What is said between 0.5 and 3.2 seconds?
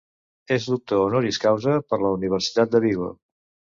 És doctor "honoris causa" per la Universitat de Vigo.